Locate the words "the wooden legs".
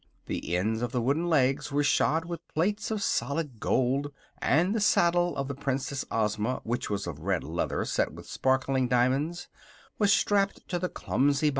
0.93-1.71